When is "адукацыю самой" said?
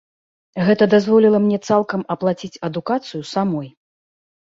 2.71-3.75